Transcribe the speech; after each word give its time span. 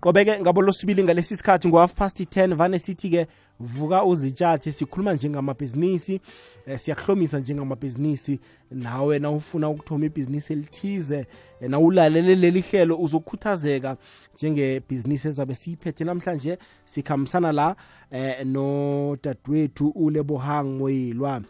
qobeke 0.00 0.40
ngabo 0.40 0.62
losibili 0.62 1.04
ngalesi 1.04 1.36
sikhathi 1.36 1.68
ngo-half 1.68 1.94
past 1.94 2.20
10 2.20 2.54
vane 2.54 2.78
sithi-ke 2.78 3.26
vuka 3.60 4.04
uzitshathe 4.04 4.72
sikhuluma 4.72 5.14
njengamabhizinisi 5.14 6.20
eh, 6.66 6.78
siyakuhlomisa 6.78 7.38
njengamabhizinisi. 7.38 8.40
Nawe 8.70 9.18
na 9.18 9.30
ufuna 9.30 9.68
ukuthoma 9.68 10.06
ibhizinisi 10.06 10.52
elithize 10.52 11.26
eh, 11.60 11.70
na 11.70 11.78
ulalele 11.78 12.34
leli 12.34 12.60
hlelo 12.60 12.96
uzokukhuthazeka 12.96 13.96
njengebhizinisi 14.34 15.28
ezabe 15.28 15.54
siyiphethe 15.54 16.04
namhlanje 16.04 16.58
sikhambisana 16.84 17.52
la 17.52 17.76
eh, 18.10 18.46
nodadewethu 18.46 19.88
ulebohang 19.88 20.64
moyilwa 20.64 21.42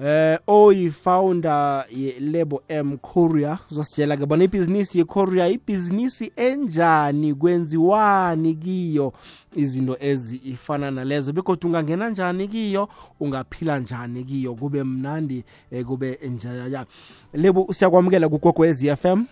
eh 0.00 0.38
oyifounder 0.46 1.84
ye-lebo 1.90 2.62
m 2.68 2.98
korea 2.98 3.58
uzositshela 3.70 4.16
ke 4.16 4.26
bona 4.26 4.44
ibhizinisi 4.44 4.98
ye-korea 4.98 5.48
ibhizinisi 5.48 6.32
enjani? 6.36 7.34
Kwenziwani 7.34 8.54
kiyo 8.54 9.12
izinto 9.56 9.96
ezifana 10.00 10.90
nalezo? 10.90 11.32
Begodwa 11.32 11.68
ungangena 11.68 12.10
njani 12.10 12.48
kiyo? 12.48 12.88
Ungaphila 13.20 13.78
njani 13.78 14.24
kiyo? 14.24 14.54
Kube 14.54 14.84
mnandi 14.84 15.44
eh, 15.70 15.84
kube 15.84 16.18
njaya 16.22 16.86
lebo 17.32 17.66
siyakwamukela 17.72 18.28
kugogwez 18.28 18.84
f 18.84 19.04
m? 19.04 19.26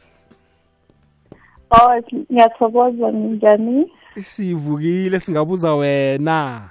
Oh, 1.70 2.00
ngiyathokoza 2.30 3.10
njani? 3.10 3.92
sivukile 4.22 5.20
singabuza 5.20 5.74
wena. 5.74 6.70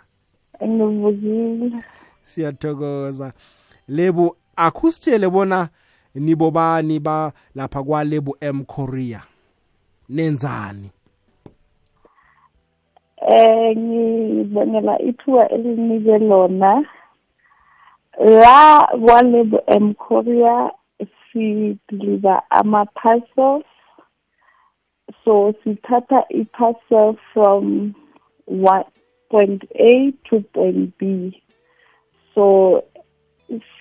Ngivukile. 0.68 1.72
siyathokoza 2.24 3.34
lebo 3.88 4.38
akusitshele 4.56 5.30
bona 5.30 5.70
nibobani 6.16 7.00
ba 7.00 7.32
lapha 7.56 7.84
kwalebo 7.84 8.38
M 8.42 8.66
Korea 8.66 9.24
nenzani 10.10 10.92
Eh 13.26 13.78
ngibonela 13.78 15.00
ithuba 15.02 15.50
elinike 15.50 16.18
lona. 16.18 16.86
La 18.20 18.88
kwalebu 19.06 19.60
M 19.68 19.94
Korea 19.94 20.72
si 21.32 21.78
deliver 21.88 22.42
ama 22.50 22.86
parcels. 22.86 23.66
So 25.24 25.54
sithatha 25.64 26.26
i-parcel 26.30 27.16
from 27.34 27.96
one 28.46 28.84
point 29.32 29.64
A 29.80 30.12
to 30.30 30.42
point 30.54 30.98
B. 30.98 31.42
So 32.36 32.84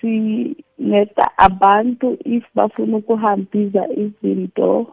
sineta 0.01 1.37
abantu 1.37 2.17
if 2.25 2.43
bafuna 2.55 2.97
ukuhambisa 2.97 3.87
izinto 3.87 4.87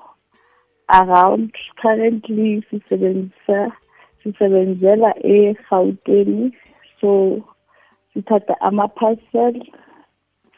around 0.89 1.53
currently 1.83 2.63
sisebenzisa 2.71 3.73
sisebenzela 4.23 5.15
eGauteng. 5.25 6.53
So 7.01 7.43
sithatha 8.15 8.61
ama-parcel 8.61 9.55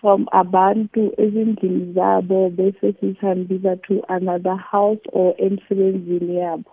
from 0.00 0.26
abantu 0.32 1.12
ezindlini 1.18 1.92
zabo 1.94 2.50
bese 2.50 2.92
sisihambisa 2.92 3.76
to 3.86 4.02
another 4.08 4.56
house 4.56 5.00
or 5.12 5.34
emsebenzini 5.38 6.36
yabo. 6.36 6.70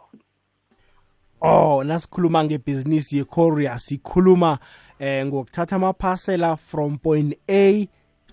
Oh 1.41 1.83
nasikhuluma 1.83 2.43
ngebhizinisi 2.43 3.17
ye-korea 3.17 3.79
sikhuluma 3.79 4.59
eh 4.99 5.25
ngokuthatha 5.25 5.75
amaphasela 5.75 6.57
from 6.57 6.97
point 6.97 7.33
a 7.49 7.87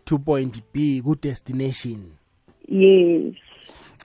to 0.04 0.18
point 0.18 0.60
b 0.72 1.00
ku-destination. 1.04 1.98
Yes. 2.68 3.34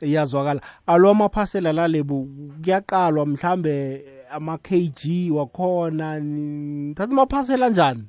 Iyazwakala. 0.02 0.62
Alo 0.88 1.10
amaphasela 1.10 1.74
lalebu 1.74 2.28
kuyaqalwa 2.64 3.26
mhlambe 3.26 4.02
ama-kg 4.32 5.32
wakhona 5.32 6.20
nithatha 6.20 7.12
amaphasela 7.12 7.70
njani? 7.70 8.04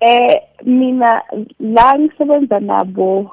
Eh 0.00 0.40
mina 0.64 1.22
la 1.60 1.98
ngisebenza 1.98 2.60
nabo 2.60 3.30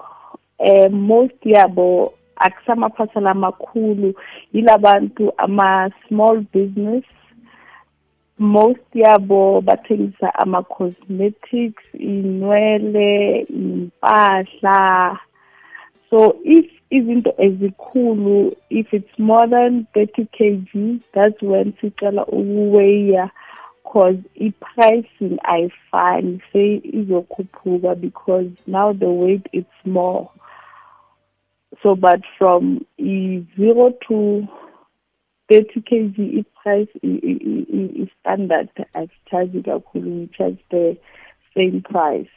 eh 0.59 0.91
most 0.91 1.45
yabo 1.45 2.13
akusamaphasela 2.35 3.31
amakhulu 3.31 4.13
yilabantu 4.53 5.33
ama 5.37 5.91
small 6.07 6.45
business. 6.53 7.03
Most 8.41 8.95
yabo 8.95 9.61
bathengisa 9.61 10.33
ama 10.35 10.63
cosmetics 10.63 11.83
inwele 11.93 13.39
impahla 13.39 15.19
so 16.09 16.35
if 16.43 16.65
izinto 16.89 17.33
ezikhulu 17.37 18.55
if 18.69 18.93
it's 18.93 19.19
more 19.19 19.47
than 19.47 19.85
30 19.95 20.25
kg 20.25 20.99
that's 21.13 21.41
when 21.41 21.73
sicela 21.81 22.25
ukuweya 22.25 23.29
cause 23.83 24.19
i-pricing 24.39 25.37
ayifani 25.43 26.41
say 26.53 26.81
izokhuphuka 26.83 27.95
because 27.95 28.49
now 28.67 28.93
the 28.93 29.09
weight 29.09 29.47
is 29.51 29.65
more. 29.85 30.29
So 31.83 31.95
but 31.95 32.21
from 32.37 32.85
i-zero 32.99 33.93
to 34.07 34.47
30 35.51 35.81
kg 35.81 36.19
i-price 36.19 36.91
i-standard 37.03 38.69
asicharge 38.93 39.61
kakhulu 39.61 40.19
we 40.19 40.27
charge 40.27 40.59
the 40.69 40.97
same 41.53 41.81
price. 41.81 42.29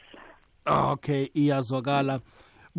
Okay 0.65 1.29
iyazwakala. 1.33 2.19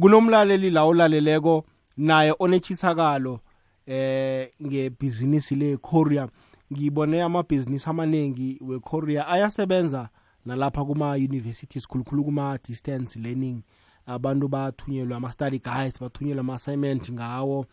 Kunomlaleli 0.01 0.71
la 0.71 0.85
olaleleko 0.85 1.65
naye 1.97 2.35
onetshisakalo 2.39 3.41
eh 3.87 4.49
ngebhizinisi 4.63 5.55
le-korea. 5.55 6.29
Ngibone 6.73 7.23
amabhizinisi 7.23 7.91
amaningi 7.91 8.59
we-korea 8.61 9.29
ayasebenza 9.29 10.09
nalapha 10.47 10.85
kuma-university 10.85 11.81
sikhulukhulu 11.81 12.25
kuma-distance 12.25 13.21
learning. 13.21 13.63
Abantu 14.07 14.49
bathunyelwa 14.49 15.17
ama-study 15.17 15.59
guides 15.59 16.01
bathunyelwa 16.01 16.41
ama-assignment 16.41 17.13
ngawo. 17.13 17.67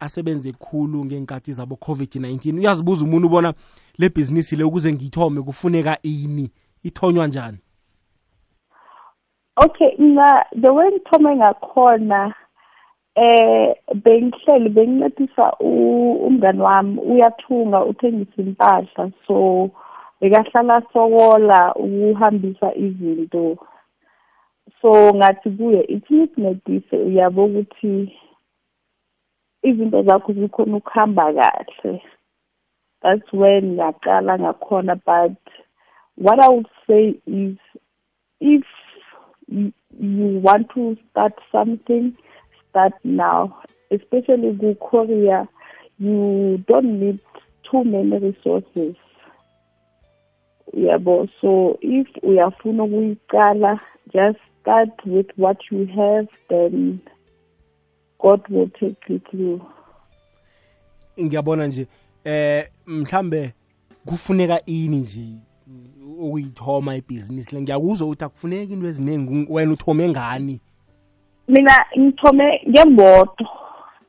Asebenze 0.00 0.52
khulu 0.52 1.04
ngenkathi 1.04 1.52
zabo 1.52 1.74
covid-19. 1.74 2.58
Uyazibuza 2.58 3.04
umuntu 3.04 3.26
ubona 3.26 3.54
le 3.98 4.08
bhizinisi 4.08 4.56
le 4.56 4.64
ukuze 4.64 4.92
ngiyithome 4.92 5.42
kufuneka 5.42 5.98
ini? 6.02 6.50
Ithonywa 6.82 7.26
njani? 7.26 7.58
Okay 9.56 9.96
mina 9.98 10.44
the 10.60 10.70
way 10.70 10.90
ngithome 10.90 11.36
ngakhona 11.36 12.34
eh 13.14 13.74
bengihleli 13.94 14.68
bengincedisa 14.68 15.52
umngani 15.60 16.60
wami 16.60 17.00
uyathunga 17.00 17.84
uthengisa 17.84 18.42
impahla. 18.42 19.10
So 19.26 19.70
bekahlala 20.20 20.82
sokola 20.92 21.74
ukuhambisa 21.74 22.74
izinto. 22.74 23.56
So 24.82 25.14
ngathi 25.14 25.50
kuye 25.50 25.82
ithi 25.82 26.14
ngisincedise 26.14 26.96
uyabo 26.96 27.44
ukuthi 27.44 28.12
izinto 29.62 30.02
zakho 30.02 30.32
zikhona 30.32 30.76
ukuhamba 30.76 31.32
kahle. 31.32 32.02
That's 33.02 33.32
when 33.32 33.76
ngaqala 33.76 34.38
ngakhona 34.38 35.00
but 35.04 35.36
what 36.16 36.40
i 36.40 36.48
would 36.48 36.66
say 36.86 37.20
is 37.26 37.56
if 38.40 38.64
you, 39.48 39.72
want 40.00 40.68
to 40.74 40.96
start 41.10 41.32
something 41.50 42.16
start 42.70 42.92
now. 43.04 43.56
Especially 43.90 44.56
ku-korea 44.60 45.48
you 45.98 46.62
don't 46.68 47.00
need 47.00 47.18
too 47.70 47.84
many 47.84 48.18
resources. 48.18 48.96
Yabo 50.76 51.28
so 51.40 51.78
if 51.80 52.06
uyafuna 52.22 52.82
ukuyiqala 52.84 53.80
just 54.12 54.38
start 54.60 54.90
with 55.06 55.26
what 55.36 55.58
you 55.70 55.86
have 55.86 56.28
then 56.50 57.00
god 58.18 58.40
will 58.50 58.68
take 58.70 58.96
you. 59.08 59.18
Through 59.18 59.60
ngiyabona 61.20 61.66
nje 61.66 61.86
eh 62.24 62.64
mhlambe 62.86 63.52
kufuneka 64.06 64.64
ini 64.66 64.96
nje 64.96 65.24
ukuyithoma 66.18 66.96
ibhizinisi 66.96 67.54
le. 67.54 67.60
Ngiyakuzwa 67.62 68.06
ukuthi 68.06 68.24
akufuneki 68.24 68.72
into 68.72 68.86
eziningi 68.86 69.46
wena 69.52 69.72
uthome 69.72 70.08
ngani? 70.08 70.60
Mina 71.48 71.86
ngithome 71.98 72.60
ngemoto 72.68 73.46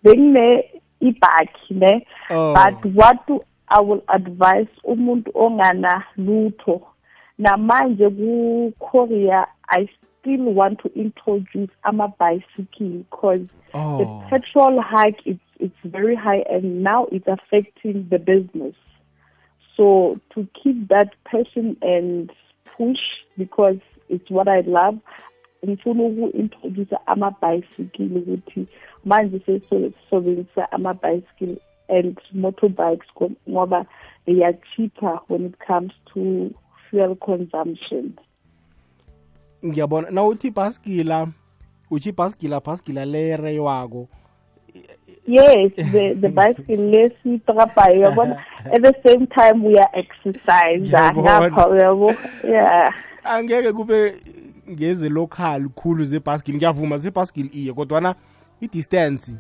bengine 0.04 0.66
ibhakhi 1.02 1.74
ne 1.74 2.06
Oh. 2.32 2.54
but 2.54 2.94
what 2.94 3.28
do 3.28 3.44
i 3.68 3.82
will 3.82 4.02
advise 4.08 4.70
umuntu 4.84 5.32
ongana 5.34 6.04
lutho 6.18 6.82
namanje 7.38 8.10
ku-korea 8.10 9.48
i 9.68 9.90
still 10.30 10.54
want 10.54 10.80
to 10.80 10.92
introduce 10.94 11.70
ama-bicycle 11.86 12.90
because 13.10 13.48
Oh. 13.72 14.00
the 14.00 14.30
petrol 14.30 14.82
hike 14.82 15.20
it's, 15.26 15.40
it's 15.60 15.76
very 15.84 16.16
high 16.16 16.44
and 16.50 16.82
now 16.84 17.06
it's 17.12 17.28
affecting 17.28 18.08
the 18.10 18.18
business 18.18 18.74
so 19.78 20.20
to 20.34 20.48
keep 20.64 20.88
that 20.88 21.14
passion 21.24 21.78
and 21.84 22.32
push 22.76 22.98
because 23.38 23.78
it's 24.10 24.28
what 24.30 24.48
i 24.48 24.62
love 24.62 24.98
ngifuna 25.66 26.04
uku-introduce 26.04 26.96
ama-bicycle 27.06 28.06
ukuthi 28.18 28.68
manje 29.06 29.40
sesisebenzisa 29.40 30.72
ama-bicycle 30.72 31.58
and 31.90 32.20
motorbikes 32.34 33.08
ngoba 33.50 33.86
they 34.26 34.44
are 34.44 34.58
cheaper 34.76 35.20
when 35.28 35.46
it 35.46 35.56
comes 35.68 35.92
to 36.14 36.50
fuel 36.90 37.16
consumption 37.16 38.14
ngiyabona. 39.66 40.10
Na 40.12 40.24
uthi 40.24 40.48
ibhasikila 40.48 41.28
uthi 41.92 42.10
ibhasikila 42.10 42.60
bhasikila 42.60 43.06
lereywako 43.06 44.08
yes 45.30 45.72
the 45.94 46.16
the 46.22 46.30
bicycle 46.30 46.78
lesiyitrabhayo 46.78 48.00
uyabona? 48.00 48.44
At 48.74 48.82
the 48.82 48.94
same 49.04 49.28
time 49.28 49.64
we 49.64 49.78
are 49.78 49.90
exercise 49.94 50.90
ngapha 50.90 51.68
uyabo? 51.68 52.16
Yeah. 52.44 52.94
Angeke 53.24 53.74
kube 53.74 54.14
ngeze 54.70 55.10
local 55.10 55.70
khulu 55.70 56.04
zebhasikili 56.04 56.58
ngiyavuma 56.58 56.98
zebhasikili 56.98 57.50
iye 57.50 57.74
kodwana 57.74 58.16
i-distance. 58.62 59.32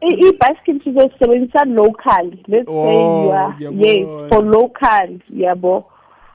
I-bicycle 0.00 0.80
sizosebenzisa 0.84 1.64
local. 1.64 2.30
Let's 2.48 2.66
say 2.66 2.74
Oh, 2.74 3.24
you 3.24 3.30
are 3.30 3.56
yes 3.58 4.28
for 4.28 4.42
local 4.44 5.18
yabo 5.30 5.84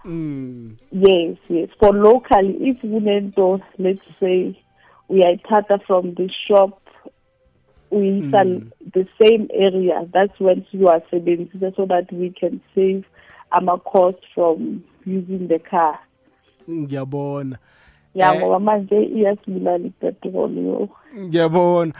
mm. 0.05 0.75
yes 0.91 1.37
yes 1.49 1.69
for 1.79 1.95
local 1.95 2.55
if 2.61 2.81
kunento 2.81 3.59
let's 3.77 4.01
say 4.19 4.53
uyayithatha 5.09 5.77
from 5.79 6.15
the 6.15 6.29
shop 6.47 6.77
uyisa 7.91 8.43
Mm. 8.43 8.69
the 8.93 9.05
same 9.21 9.47
area 9.53 10.05
that's 10.13 10.39
when 10.39 10.63
siwasebenzisa 10.71 11.75
so 11.75 11.85
that 11.85 12.11
we 12.11 12.29
can 12.29 12.59
save 12.75 13.03
ama-cost 13.51 14.17
from 14.33 14.81
using 15.05 15.47
the 15.47 15.59
car 15.59 15.99
ngiyabona 16.69 17.57
ya 18.15 18.33
Eh. 18.35 18.39
ngoba 18.41 18.59
manje 18.59 19.03
iyasibulala 19.03 19.85
ipetrol 19.85 20.57
yo 20.57 20.89
ngiyabona 21.19 21.93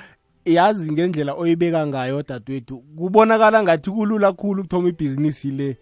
yazi 0.46 0.92
ngendlela 0.92 1.34
oyibeka 1.34 1.88
ngayo 1.88 2.24
dadwethu 2.24 2.78
kubonakala 2.98 3.64
ngathi 3.64 3.92
kulula 3.92 4.34
khulu 4.34 4.62
ukuthoma 4.62 4.90
ibhizinisi 4.90 5.52
le 5.52 5.78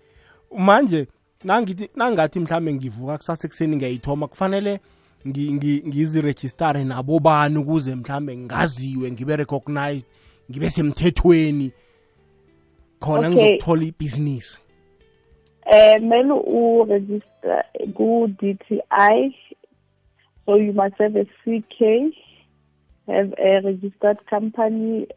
manje 0.58 1.08
nangithi 1.44 1.90
nangathi 1.96 2.40
mhlambe 2.40 2.74
ngivuka 2.74 3.18
kusasa 3.18 3.48
ekuseni 3.48 3.76
ngiyayithoma 3.76 4.28
kufanele 4.28 4.80
ngi- 5.28 5.52
ngi- 5.54 5.84
ngizirejistare 5.88 6.84
nabo 6.84 7.20
bani 7.20 7.58
ukuze 7.58 7.96
mhlambe 7.96 8.38
ngaziwe 8.38 9.12
ngibe 9.12 9.36
recognized 9.36 10.08
ngibe 10.52 10.70
semthethweni. 10.70 11.72
Khona 13.00 13.32
ngizokuthola 13.32 13.84
ibhizinisi. 13.84 14.60
Eh 15.72 16.02
mele 16.02 16.34
uregister 16.34 17.64
ku-DTI 17.96 19.36
so 20.46 20.58
you 20.58 20.74
must 20.74 20.98
have 20.98 21.16
a 21.20 21.26
CK 21.26 22.12
have 23.08 23.34
a 23.38 23.60
registered 23.62 24.18
company 24.30 25.08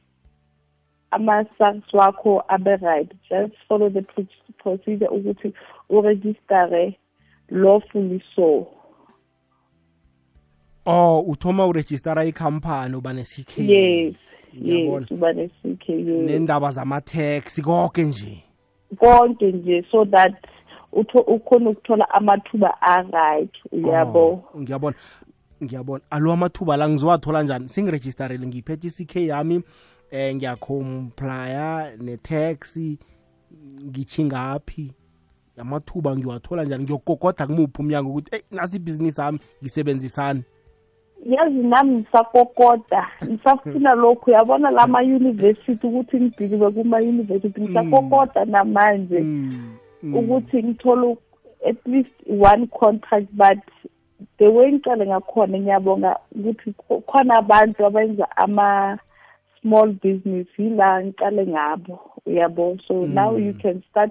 ama-SARS 1.12 1.82
wakho 1.93 2.43
abe 2.49 2.76
right 2.76 3.12
just 3.31 3.55
follow 3.69 3.91
the 3.91 4.03
pro- 4.03 4.26
procedure 4.59 5.09
ukuthi 5.09 5.53
uregistare 5.91 6.99
lawfully 7.49 8.23
so 8.37 8.67
oh 10.87 11.20
uthoma 11.20 11.67
urejistara 11.67 12.25
ikhampani 12.25 12.97
uba 12.97 13.12
ne-ck 13.12 13.59
yes 13.59 14.14
Ngiyabona. 14.56 15.00
yes 15.00 15.11
uba 15.11 15.32
ne-CK 15.32 15.88
yes. 15.88 16.25
Nendaba 16.25 16.70
zama-tax 16.70 17.62
konke 17.62 18.03
nje. 18.05 18.44
Konke 18.99 19.53
nje 19.53 19.85
so 19.91 20.05
that 20.05 20.32
utho- 20.93 21.25
ukhona 21.26 21.70
ukuthola 21.70 22.11
amathuba 22.11 22.81
a-right 22.82 23.50
uyabo? 23.73 24.29
Oh, 24.55 24.61
ngiyabona. 24.61 24.97
Ngiyabona. 25.65 26.05
Alo 26.11 26.32
amathuba 26.32 26.76
la 26.76 26.88
ngizowathola 26.88 27.43
njani? 27.43 27.69
Sengiregistarele 27.69 28.47
ngiphethe 28.47 28.88
i-ck 28.88 29.17
yami. 29.17 29.62
Eh 30.12 30.35
ngiyacomplya 30.35 31.97
ne-tax 32.00 32.76
ngithingaphi 33.85 34.93
amathuba 35.59 36.17
ngiwathola 36.17 36.64
njani? 36.64 36.85
Ngiyogogoda 36.85 37.47
kumuphi 37.47 37.81
umnyango 37.82 38.11
ukuthi 38.11 38.31
eyi 38.37 38.43
nasi 38.50 38.76
ibhizinisi 38.76 39.20
yami 39.20 39.38
ngisebenzisani 39.62 40.43
yazi 41.26 41.55
nami 41.59 41.91
ngisakokota 41.99 43.06
ngisafuna 43.25 43.94
lokhu. 43.94 44.31
Uyabona 44.31 44.70
la 44.70 44.87
ma-university 44.87 45.87
ukuthi 45.87 46.17
ngibhikiwe 46.20 46.70
kuma-university. 46.70 47.61
Ngisakokota 47.61 48.44
namanje 48.44 49.20
Mm, 49.20 49.73
mm. 50.03 50.15
ukuthi 50.17 50.62
ngithole 50.62 51.17
at 51.69 51.76
least 51.87 52.11
one 52.29 52.67
contract 52.67 53.29
but 53.32 53.58
the 54.38 54.49
way 54.49 54.73
ngicale 54.73 55.06
ngakhona 55.06 55.58
ngiyabonga 55.58 56.17
ukuthi 56.35 56.70
kho- 56.70 57.00
khona 57.00 57.35
abantu 57.38 57.87
abenza 57.87 58.37
ama-small 59.64 59.93
business 60.03 60.47
yila 60.59 61.03
ngicale 61.05 61.47
ngabo 61.47 62.00
uyabo? 62.26 62.79
So 62.88 63.06
now 63.06 63.37
you 63.37 63.55
can 63.55 63.82
start 63.91 64.11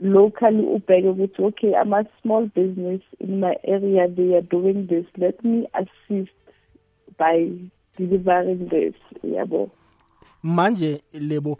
locally 0.00 0.62
ubheke 0.66 1.08
ukuthi 1.08 1.42
okay 1.42 1.74
ama-small 1.76 2.46
business 2.54 3.00
in 3.20 3.40
my 3.40 3.54
area 3.64 4.08
they 4.08 4.34
are 4.36 4.42
doing 4.42 4.86
this. 4.86 5.06
Let 5.16 5.44
me 5.44 5.66
assist 5.74 6.32
by 7.18 7.48
delivering 7.98 8.68
this 8.68 8.94
uyabo? 9.24 9.70
Manje 10.42 11.00
lebo 11.12 11.58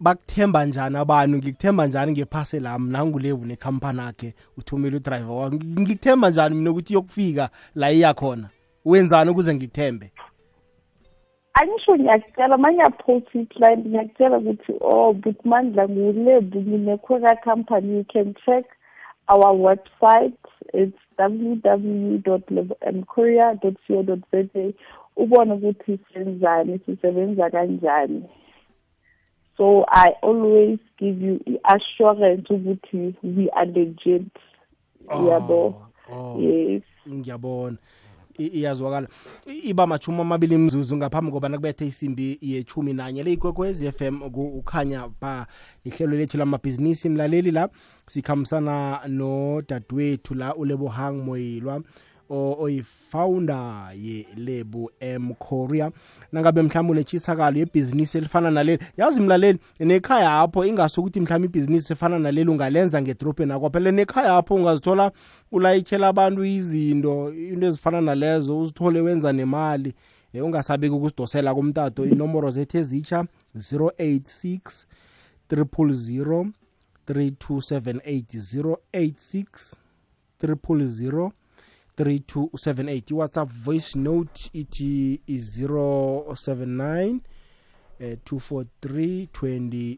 bakuthemba 0.00 0.64
njani 0.66 0.96
abantu? 0.96 1.36
Ngikuthemba 1.38 1.86
njani 1.86 2.12
ngephase 2.12 2.60
lami? 2.60 2.90
Nangulevu 2.92 3.44
nekhampani 3.46 4.00
akhe 4.00 4.34
uthumele 4.56 4.96
udrayiva 4.96 5.32
wakho 5.34 5.56
Ngi- 5.56 5.80
ngikuthemba 5.80 6.30
njani 6.30 6.54
mina 6.54 6.70
ukuthi 6.70 6.92
iyokufika 6.92 7.50
la 7.74 7.90
iyakhona 7.92 8.48
wenzani 8.84 9.30
ukuze 9.30 9.54
ngikuthembe? 9.54 10.12
Angisho 11.54 11.96
ngiyakutshela 11.96 12.56
uma 12.56 12.72
ngiyapost 12.72 13.34
i-client 13.34 13.86
ngiyakutshela 13.86 14.38
ukuthi 14.38 14.72
oh 14.80 15.12
but 15.12 15.44
mandla 15.44 15.88
ngulebu 15.88 16.58
ngine-courier 16.60 17.36
company. 17.44 17.96
You 17.96 18.04
can 18.04 18.34
check 18.44 18.64
our 19.28 19.54
website. 19.54 20.38
It's 20.72 20.98
www 21.18 22.74
mcourier 22.92 23.58
co 23.60 23.72
za 24.32 24.72
ubone 25.16 25.52
ukuthi 25.52 25.98
senzani 26.12 26.78
sisebenza 26.86 27.50
kanjani. 27.50 28.22
So 29.56 29.84
i 29.88 30.14
always 30.22 30.78
give 30.98 31.20
you 31.20 31.40
i-assurance 31.46 32.48
ukuthi 32.54 33.14
we 33.22 33.50
are 33.50 33.66
legit. 33.66 34.32
Oh, 35.08 35.18
Uyabo 35.18 35.74
oh. 36.12 36.40
yes. 36.40 36.82
Ngiyabona 37.08 37.76
iyazwakala. 38.46 39.08
Iba 39.64 39.86
machumi 39.86 40.20
amabili 40.20 40.56
mzuzu 40.56 40.96
ngaphambi 40.96 41.32
kobana 41.32 41.56
kubethe 41.56 41.86
isimbi 41.86 42.38
yechumi 42.42 42.92
nanye 42.92 43.22
le 43.22 43.32
ikwekwez 43.32 43.82
f 43.82 44.00
m 44.02 44.22
ukhanya 44.32 45.08
ba 45.20 45.46
ihlelo 45.84 46.16
lethu 46.16 46.38
lamabhizinisi. 46.38 47.08
Mlaleli 47.08 47.50
la 47.50 47.68
sikhambisana 48.08 49.00
nodadewethu 49.08 50.34
la 50.34 50.54
ulebohang 50.56 51.12
moyilwa 51.12 51.82
oyifounder 52.30 53.92
yelebu 53.96 54.90
m 55.00 55.34
korea. 55.34 55.90
Nangabe 56.32 56.62
mhlawumbe 56.62 56.92
unetshisakalo 56.92 57.58
yebhizinisi 57.58 58.18
elifana 58.18 58.50
naleli. 58.50 58.82
Yazi 58.96 59.20
mlaleli 59.20 59.58
nekhaya 59.80 60.40
apho 60.40 60.64
ingasukuthi 60.64 61.20
mhlawumbe 61.20 61.46
ibhizinisi 61.48 61.92
efana 61.92 62.18
naleli 62.18 62.50
ungalenza 62.50 63.02
ngedrobheni 63.02 63.52
akho. 63.52 63.70
Phela 63.70 63.92
nekhaya 63.92 64.36
apho 64.36 64.54
ungazithola 64.54 65.12
ulayitshela 65.52 66.08
abantu 66.08 66.44
izinto 66.44 67.34
into 67.34 67.66
ezifana 67.66 68.00
nalezo 68.00 68.60
uzithole 68.60 69.00
wenza 69.00 69.32
nemali 69.32 69.94
eh, 70.32 70.44
ungasabeki 70.44 70.94
ukusidosela 70.94 71.54
komtato. 71.54 72.06
Inomboro 72.06 72.50
zethu 72.50 72.78
ezitsha 72.78 73.24
086 73.56 74.84
000 75.50 76.46
3278 77.06 78.74
086 78.92 79.74
000 80.42 81.30
3278 81.98 83.10
iwhatsapp 83.10 83.50
voice 83.50 83.98
note? 83.98 84.50
Ithi 84.52 85.20
i-079 85.26 87.18
eh 88.00 88.18
243 88.24 89.26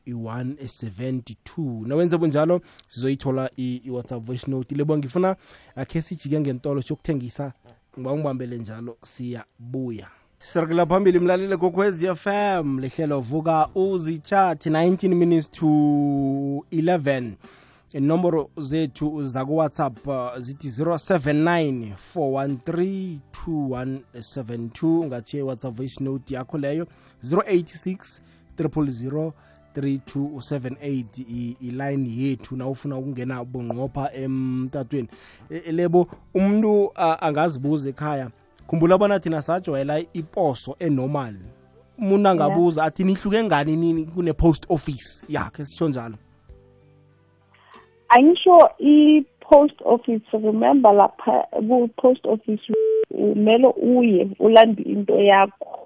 2172 0.06 1.86
nawenze 1.86 2.18
bunjalo 2.18 2.60
sizoyithola 2.88 3.50
i-whatsapp 3.56 4.22
voice 4.24 4.50
note. 4.50 4.74
Lebo 4.74 4.98
ngifuna 4.98 5.36
akhe 5.76 6.02
sijike 6.02 6.40
ngentolo 6.40 6.82
sokuthengisa 6.82 7.52
ngiba 7.98 8.16
ngibambele 8.16 8.58
njalo 8.58 8.96
siyabuya. 9.04 10.08
Sirakela 10.38 10.86
phambili 10.86 11.18
mlalele 11.18 11.56
kokwez 11.56 12.04
fm 12.14 12.78
lihlelo 12.78 13.20
vuka 13.20 13.68
uzichat 13.74 14.66
19 14.66 15.08
minutes 15.14 15.50
to 15.50 15.66
11 15.66 17.30
inomboro 17.94 18.50
zethu 18.58 19.26
zakuwhatsapp 19.26 20.06
uh, 20.06 20.38
zithi 20.38 20.68
079 20.68 21.92
413 22.16 23.18
2172 23.46 24.86
ungathi 25.00 25.42
whatsapp 25.42 25.74
voice 25.76 26.04
note 26.04 26.34
yakho 26.34 26.58
leyo 26.58 26.86
086 27.24 28.20
000 28.58 29.32
3278 29.76 31.04
i- 31.28 31.56
iline 31.60 32.08
yethu 32.16 32.56
na 32.56 32.66
ufuna 32.68 32.96
ukungena 32.98 33.44
bunqopha 33.44 34.12
emtatweni. 34.12 35.08
E- 35.50 35.72
lebo 35.72 36.06
umuntu 36.34 36.90
a- 36.94 37.18
angazibuza 37.22 37.88
ekhaya 37.88 38.30
khumbula 38.66 38.98
bona 38.98 39.20
thina 39.20 39.42
sajwayela 39.42 39.98
iposo 40.12 40.76
enormal. 40.78 41.34
Umuntu 41.98 42.28
angabuza 42.28 42.84
athi 42.84 43.04
nihluke 43.04 43.44
ngani 43.44 43.76
nini 43.76 44.04
kune-post 44.06 44.64
office 44.68 45.24
ya 45.28 45.50
khe 45.50 45.64
sitsho 45.64 45.88
njalo. 45.88 46.16
Angisho 48.14 48.56
i-post 48.78 49.78
office 49.84 50.26
remember 50.32 50.92
lapha 50.92 51.46
ku-post 51.68 52.26
office 52.26 52.72
kumele 53.08 53.68
uye 53.82 54.28
ulande 54.38 54.82
into 54.82 55.14
yakho 55.14 55.82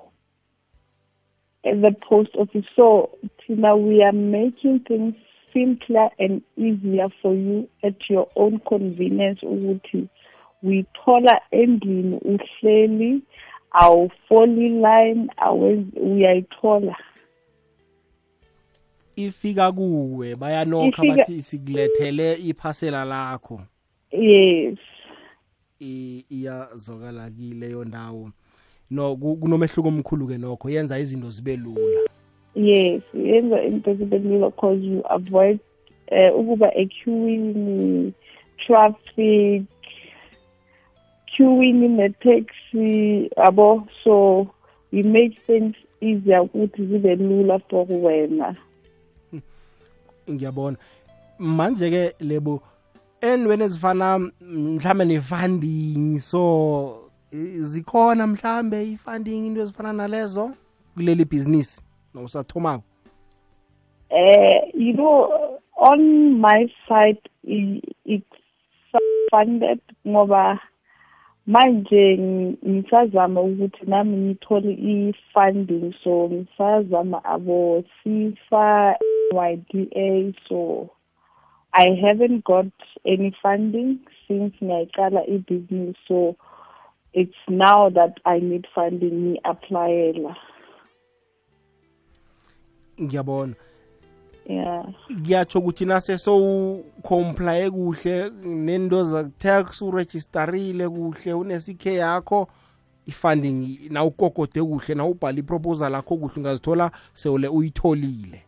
the 1.74 1.92
post 2.08 2.30
office. 2.38 2.64
So 2.76 3.10
thina 3.40 3.76
we 3.76 4.02
are 4.02 4.12
making 4.12 4.80
things 4.86 5.14
simpler 5.52 6.10
and 6.18 6.42
easier 6.56 7.08
for 7.22 7.34
you 7.34 7.68
at 7.82 7.94
your 8.08 8.28
own 8.36 8.60
convenience 8.68 9.40
ukuthi 9.42 10.08
uyithola 10.62 11.40
endlini 11.50 12.16
uhleli 12.24 13.22
awufoli 13.72 14.68
line 14.68 15.30
uyayithola 16.02 16.96
ifika 19.16 19.72
kuwe 19.72 20.36
bayanokha 20.36 21.02
Ifika- 21.02 21.16
bathi 21.16 21.42
sikulethele 21.42 22.34
iphasela 22.34 23.04
lakho. 23.04 23.60
Yes. 24.12 24.78
I- 25.80 26.24
iyazokala 26.30 27.30
kileyo 27.30 27.84
ndawo. 27.84 28.30
No 28.90 29.16
ku- 29.16 29.36
kunomehluko 29.36 29.88
omkhulu 29.88 30.26
ke 30.26 30.38
nokho 30.38 30.70
yenza 30.70 30.98
izinto 30.98 31.30
zibe 31.30 31.56
lula. 31.56 32.00
Yes 32.54 33.02
yenza 33.14 33.62
into 33.62 33.94
zibe 33.94 34.18
lula 34.18 34.50
because 34.50 34.80
you 34.86 35.02
avoid 35.10 35.58
uh, 36.12 36.40
ukuba 36.40 36.74
equeuing 36.74 38.12
traffic 38.66 39.62
queuing 41.36 41.88
ne-taxi 41.96 43.30
yabo? 43.36 43.86
So 44.04 44.46
we 44.92 45.02
make 45.02 45.36
things 45.46 45.74
easier 46.00 46.40
ukuthi 46.42 46.86
zibe 46.86 47.16
lula 47.16 47.58
for 47.68 47.86
wena. 47.88 48.56
Ngiyabona. 50.30 50.76
Manje 51.38 51.90
ke 51.90 52.14
lebo 52.20 52.62
enweni 53.20 53.64
ezifana 53.64 54.18
mhlambe 54.40 55.04
ne-funding 55.04 56.20
so 56.20 57.10
i- 57.32 57.60
zikhona 57.62 58.26
mhlambe 58.26 58.82
i-funding 58.92 59.46
into 59.46 59.60
ezifana 59.60 59.92
nalezo 59.92 60.50
kuleli 60.94 61.24
bhizinisi? 61.24 61.80
Nosathomako 62.14 62.82
uh, 64.10 64.60
you 64.74 64.92
know 64.94 65.58
on 65.76 66.00
my 66.40 66.66
side 66.88 67.20
i- 67.48 67.82
it's 68.04 68.26
funded 69.30 69.80
ngoba 70.08 70.58
manje 71.46 72.16
ng- 72.16 72.56
ngisazama 72.68 73.40
ukuthi 73.40 73.86
nami 73.86 74.16
ngithole 74.16 74.72
i-funding 74.72 75.94
so 76.04 76.28
ngisazama 76.28 77.24
abo 77.24 77.84
sifa 78.02 78.96
YDA 79.32 80.34
so 80.48 80.90
I 81.72 81.88
haven't 82.02 82.44
got 82.44 82.72
any 83.04 83.36
funding 83.42 83.98
since 84.26 84.54
ngiyaqala 84.62 85.28
i-business 85.28 85.96
so 86.08 86.36
it's 87.12 87.34
now 87.48 87.90
that 87.90 88.20
I 88.24 88.38
need 88.40 88.66
funding 88.74 89.10
ngi-applyela. 89.10 90.36
Ngiyabona. 93.00 93.54
Yeah. 94.48 94.84
Kuyatsho 95.24 95.58
ukuthi 95.58 95.84
nase 95.84 96.18
sowucomplaye 96.18 97.70
kuhle 97.70 98.30
nento 98.44 99.04
za-tax 99.04 99.82
uregistarile 99.82 100.88
kuhle 100.88 101.32
une-ck 101.32 101.86
yakho 101.86 102.48
i-funding 103.06 103.78
nawukokode 103.90 104.62
kuhle 104.62 104.94
nawubhala 104.94 105.38
iproposal 105.38 105.94
akho 105.94 106.16
kuhle 106.16 106.34
ungazithola 106.36 106.90
sewule 107.14 107.48
uyitholile 107.48 108.45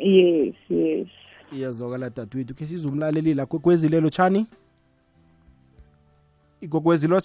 yes 0.00 0.54
yes. 0.70 1.08
Iyazwakala 1.52 2.10
dadewethu 2.10 2.54
khe 2.54 2.66
sizumlaleli 2.66 3.34
la 3.34 3.46
kwekwezilelo 3.46 4.10
tshani 4.10 4.46
ikwekwezilo 6.60 7.20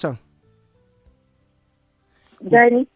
njani? 2.42 2.88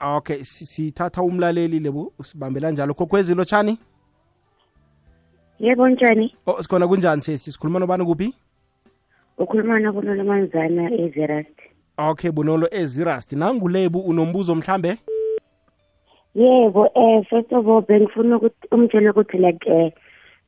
Okay. 0.00 0.42
Si- 0.44 0.66
sithatha 0.66 1.22
umlaleli 1.22 1.80
lebo 1.80 2.12
sibambela 2.22 2.70
njalo. 2.70 2.94
Kokwezilo 2.94 3.44
tshani 3.44 3.78
yebo 5.58 5.88
njani? 5.88 6.36
Oh 6.46 6.62
sikhona 6.62 6.88
kunjani 6.88 7.22
sesi? 7.22 7.52
Sikhuluma 7.52 7.78
nobani 7.78 8.04
kuphi? 8.04 8.34
Ukhuluma 9.38 9.78
nakunolo 9.80 10.24
manzana 10.24 10.90
everast 10.92 11.58
okay 11.96 12.30
bunolo 12.30 12.68
ezirasti 12.70 13.36
nangulebu 13.36 13.98
unombuzo 14.00 14.54
mhlambe? 14.54 14.98
Yebo 16.34 16.90
eh 16.94 17.24
first 17.30 17.52
of 17.52 17.68
all 17.68 17.82
bengifuna 17.82 18.36
ukuthi 18.36 18.68
umtshele 18.70 19.10
ukuthi 19.10 19.38
like 19.38 19.70
eh 19.70 19.92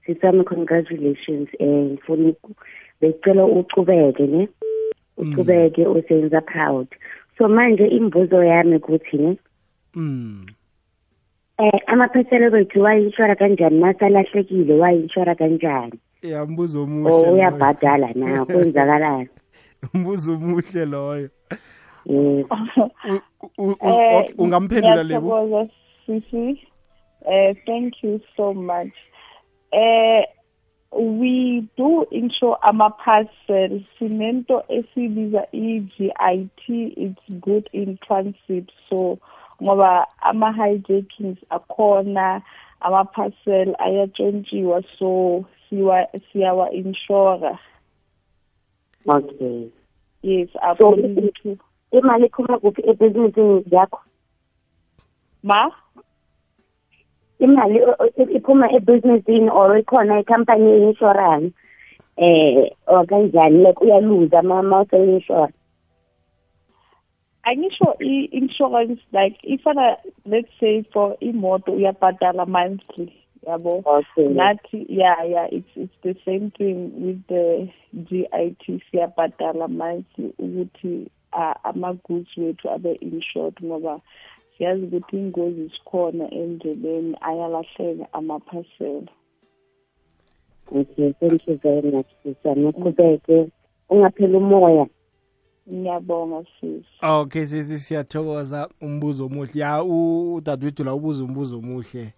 sisami 0.07 0.45
congratulations 0.45 1.49
eh 1.59 1.85
ngifuna 1.85 2.33
becela 3.01 3.45
ucubeke 3.45 4.27
ne? 4.27 4.49
Ucubeke 5.17 5.87
usenza 5.87 6.41
proud. 6.41 6.87
So 7.39 7.49
manje 7.49 7.87
imbuzo 7.87 8.45
yami 8.45 8.77
ukuthi 8.77 9.19
ne? 9.19 9.39
Mm. 9.95 10.47
Eh 11.59 11.81
amapheselo 11.87 12.51
bethu 12.51 12.83
wayinshora 12.83 13.35
kanjani? 13.37 13.81
Masalahlekile 13.81 14.75
wayinshora 14.75 15.35
kanjani? 15.35 15.99
Ya 16.23 16.47
mbuzo 16.47 16.83
omuhle 16.83 17.11
loyo. 17.11 17.33
uyabhadala 17.33 18.13
na? 18.15 18.45
Kwenzakalani? 18.47 19.29
Mbuzo 19.95 20.33
omuhle 20.33 20.85
loyo. 20.85 21.29
Eh, 22.09 22.45
U- 23.11 23.23
u- 23.43 23.51
u- 23.59 23.77
Eh, 23.81 24.19
okay, 24.19 24.35
ungamphendula 24.39 25.03
lebu 25.03 25.27
ngiyathokoza, 25.27 25.69
Sisi. 26.07 26.67
Eh, 27.27 27.57
thank 27.67 28.03
you 28.03 28.21
so 28.37 28.55
much. 28.55 28.95
Eh, 29.73 30.25
we 30.93 31.63
do 31.77 32.07
insure 32.11 32.57
ama-parcel. 32.63 33.81
Sinento 33.99 34.65
esibiza 34.69 35.47
i-GIT 35.53 36.69
it's 36.97 37.31
good 37.41 37.69
in 37.73 37.99
transit. 37.99 38.71
So 38.89 39.19
ngoba 39.63 40.07
ama-hijackings 40.23 41.39
akhona 41.51 42.43
ama-parcel 42.81 43.75
ayatshontshiwa 43.79 44.83
so 44.99 45.45
siwa 45.69 46.07
siyawa-inshora 46.33 47.59
okay. 49.07 49.69
Yes 50.23 50.49
So, 50.53 50.59
according 50.63 51.33
to 51.43 51.59
imali 51.93 52.27
iphuma 52.27 52.59
kuphi 52.59 52.83
ebhizinisini 52.91 53.65
yakho? 53.71 54.01
Ma? 55.43 55.71
Imali 57.39 57.81
iphuma 58.37 58.73
ebhizinisini 58.73 59.51
or 59.51 59.79
ikhona 59.79 60.21
ikhampani 60.21 60.71
ye-insurance 60.71 61.55
eh 62.17 62.71
or 62.87 63.07
kanjani? 63.07 63.65
Like 63.65 63.81
uyaluza 63.81 64.43
ma 64.43 64.81
useyinsura 64.81 65.53
angisho 67.45 67.97
i-insurance 68.01 69.01
like 69.13 69.39
ifana 69.45 69.97
let's 70.27 70.49
say 70.61 70.85
for 70.93 71.17
imoto 71.21 71.73
uyabhadala 71.73 72.47
monthly 72.47 73.13
yabo? 73.47 73.83
Okay. 73.87 74.29
Nathi 74.29 74.87
yeah 74.89 75.23
yeah 75.25 75.47
it's 75.51 75.71
it's 75.77 75.95
the 76.03 76.15
same 76.25 76.51
thing 76.51 76.93
with 77.05 77.27
the 77.29 77.69
GIT 77.93 78.83
siyabhadala 78.91 79.69
monthly 79.69 80.35
ukuthi 80.39 81.11
ama-goods 81.33 82.37
wethu 82.37 82.71
abe 82.71 82.93
insured 82.93 83.55
ngoba 83.65 84.01
siyazi 84.59 84.85
ukuthi 84.85 85.17
ingozi 85.17 85.63
zikhona 85.63 86.31
endleleni 86.31 87.17
ayalahleka 87.21 88.13
ama-parcel 88.13 89.03
okay 90.73 91.13
thank 91.13 91.49
you 91.49 91.59
very 91.63 91.91
much 91.91 92.07
sisa 92.23 92.55
noqhubeke 92.55 93.49
ungapheli 93.91 94.37
umoya. 94.37 94.87
Ngiyabonga 95.73 96.45
sisi 96.61 96.87
okay 97.03 97.47
sisi 97.47 97.79
siyathokoza. 97.79 98.69
Umbuzo 98.81 99.27
omuhle. 99.27 99.61
Ya 99.61 99.83
u- 99.85 100.35
udadewethu 100.35 100.85
la 100.85 100.95
ubuza 100.95 101.25
umbuzo 101.25 101.59
omuhle. 101.59 102.15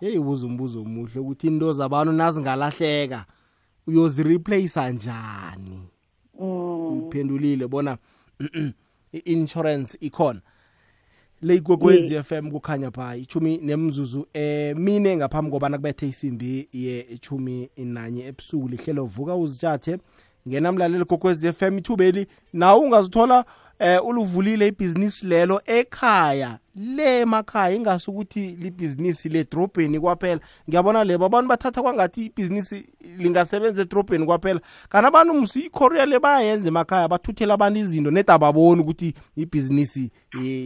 Heyi 0.00 0.18
ubuza 0.18 0.46
umbuzo 0.46 0.80
omuhle 0.80 1.20
ukuthi 1.20 1.46
into 1.46 1.72
zabantu 1.72 2.12
nazingalahleka 2.12 3.24
uyozireplace 3.86 4.92
njani? 4.92 5.80
Mm. 6.40 6.98
uphendulile 6.98 7.66
bona 7.66 7.98
i-insurance 9.12 9.98
ikhona. 10.00 10.40
Le 11.42 11.54
ikwekwezi 11.54 12.22
FM 12.22 12.50
kukhanya 12.50 12.90
pha 12.90 13.16
ichumi 13.16 13.58
nemzuzu 13.58 14.26
emine 14.32 15.16
ngaphambi 15.16 15.50
kobana 15.50 15.78
kubethe 15.78 16.08
isimbi 16.08 16.68
ye-chumi 16.72 17.70
nanye 17.76 18.26
ebusuku 18.26 18.68
lihlelo 18.68 19.04
vuka 19.04 19.36
uzitshathe 19.36 19.98
ngena 20.48 20.72
mlaleli 20.72 21.04
kokwezi 21.04 21.52
FM 21.52 21.78
ithubeli 21.78 22.26
nawe 22.52 22.80
ungazithola 22.80 23.44
eh 23.80 24.06
uluvulile 24.06 24.66
ibhizinisi 24.66 25.26
lelo 25.26 25.60
ekhaya. 25.66 26.58
Le 26.76 27.20
emakhaya 27.20 27.76
ingasukuthi 27.76 28.40
libhizinisi 28.40 29.28
ledrobheni 29.28 30.00
kwaphela. 30.00 30.40
Ngiyabona 30.68 31.04
lebo 31.04 31.24
abantu 31.24 31.48
bathatha 31.48 31.82
kwangathi 31.82 32.24
ibhizinisi 32.24 32.86
lingasebenza 33.18 33.82
edrobheni 33.82 34.26
kwaphela. 34.26 34.60
Kanti 34.88 35.06
abantu 35.06 35.34
msi 35.34 35.60
ikorea 35.60 36.06
le 36.06 36.18
bayayenza 36.18 36.68
emakhaya 36.68 37.08
bathuthela 37.08 37.54
abantu 37.54 37.80
izinto 37.80 38.10
nedi 38.10 38.32
ababoni 38.32 38.82
ukuthi 38.82 39.14
ibhizinisi 39.36 40.10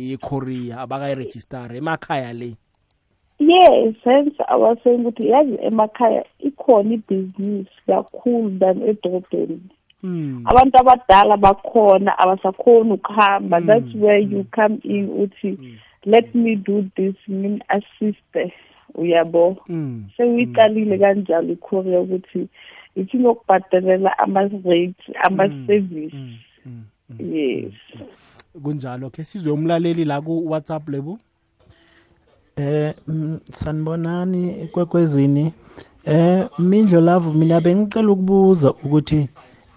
yekorea 0.08 0.80
abakayirejistara 0.80 1.76
emakhaya 1.76 2.32
le. 2.32 2.56
Yes 3.38 3.94
hence 4.04 4.36
i 4.48 4.56
was 4.56 4.78
saying 4.84 5.00
ukuthi 5.00 5.28
yazi 5.28 5.58
emakhaya 5.62 6.24
ikhona 6.38 6.94
ibhizinisi 6.94 7.70
kakhulu 7.86 8.58
than 8.58 8.82
edrobheni. 8.82 9.60
Hmm. 9.60 9.73
Abantu 10.44 10.78
abadala 10.78 11.36
bakhona 11.36 12.18
abasakhoni 12.18 12.92
ukuhamba. 12.92 13.60
Mm. 13.60 13.66
that's 13.66 13.94
where 13.94 14.18
you 14.18 14.44
come 14.50 14.78
in 14.84 15.08
uthi 15.08 15.58
let 16.04 16.34
me 16.34 16.56
do 16.56 16.84
this 16.96 17.14
ngini 17.30 17.62
assiste. 17.68 18.52
Uyabo? 18.94 19.56
Mm. 19.68 20.04
seyiqalile 20.16 20.98
kanjalo 20.98 21.52
ikorea 21.52 22.00
ukuthi 22.00 22.48
ithi 22.96 23.18
ngokubhadalela 23.18 24.18
ama-rates 24.18 25.06
ama-service. 25.22 26.16
Mm. 26.16 26.36
Mm. 26.66 27.34
yes. 27.34 27.72
Kunjalo 28.62 29.10
ke 29.10 29.24
sizwe 29.24 29.52
umlaleli 29.52 30.04
la 30.04 30.20
ku-whatsapp 30.20 30.88
lebu? 30.88 31.18
Eh 32.56 32.94
mm, 33.08 33.40
sanibonani 33.52 34.68
kwekwezini 34.72 35.52
eh 36.04 36.46
Mindlo 36.58 37.00
Love 37.00 37.38
mina 37.38 37.60
bengicela 37.60 38.12
ukubuza 38.12 38.70
ukuthi 38.70 39.28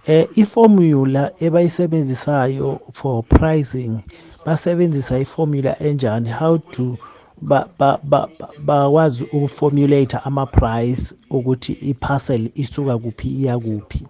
eh 0.07 0.27
iformula 0.35 1.31
ebayisebenzisayo 1.39 2.79
for 2.93 3.23
pricing 3.23 3.99
basebenzisa 4.45 5.19
iformula 5.19 5.79
enjani? 5.79 6.29
How 6.29 6.57
to 6.57 6.97
ba 7.41 7.67
ba 7.79 7.99
ba- 8.03 8.29
ba- 8.39 8.49
bakwazi 8.65 9.23
ukuformulate 9.23 10.17
ama 10.23 10.45
price 10.45 11.15
ukuthi 11.29 11.73
iparcel 11.73 12.49
isuka 12.55 12.97
kuphi 12.97 13.27
iya 13.29 13.59
kuphi? 13.59 14.07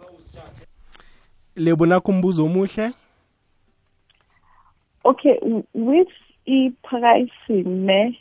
Lebu 1.55 1.85
nakho 1.85 2.11
umbuzo 2.11 2.45
omuhle? 2.45 2.91
Okay 5.03 5.39
w- 5.41 5.63
with 5.73 6.07
i-pricing 6.45 7.65
ne 7.85 8.19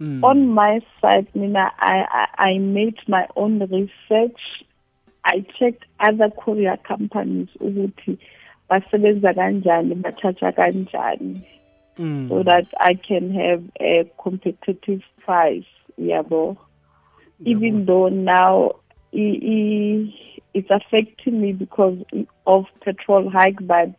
Mm. 0.00 0.24
on 0.24 0.46
my 0.54 0.80
side 1.00 1.26
mina 1.34 1.72
I, 1.78 2.04
I 2.04 2.26
i 2.52 2.58
made 2.58 2.98
my 3.08 3.24
own 3.34 3.58
research 3.60 4.40
i 5.34 5.40
checked 5.58 5.84
other 5.98 6.30
courier 6.30 6.76
companies 6.88 7.48
ukuthi 7.60 8.18
basebenza 8.68 9.34
kanjani 9.34 9.94
bachacha 9.94 10.52
kanjani 10.52 11.40
Mm. 11.98 12.28
so 12.28 12.42
that 12.42 12.66
i 12.80 12.94
can 12.94 13.32
have 13.32 13.62
a 13.80 14.04
competitive 14.22 15.02
price 15.24 15.64
yabo? 15.98 16.56
Even 17.44 17.86
though 17.86 18.08
now 18.08 18.72
it's 19.12 20.70
affecting 20.70 21.40
me 21.40 21.52
because 21.52 21.98
of 22.46 22.66
petrol 22.84 23.30
hike 23.30 23.66
but 23.66 23.94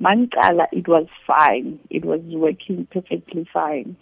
manqala 0.00 0.66
it 0.72 0.86
was 0.86 1.06
fine. 1.26 1.78
It 1.90 2.04
was 2.04 2.20
working 2.44 2.86
perfectly 2.92 3.44
fine 3.52 3.96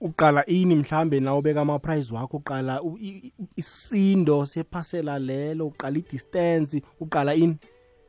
uqala 0.00 0.46
ini 0.46 0.74
mhlambe 0.74 1.20
na 1.20 1.34
ubeka 1.36 1.60
ama-prize 1.60 2.14
wakho 2.14 2.36
uqala 2.36 2.80
isindo 3.56 4.46
sephasela 4.46 5.18
lelo 5.18 5.66
uqala 5.66 5.98
i-distance 5.98 6.82
uqala 7.00 7.34
ini? 7.34 7.56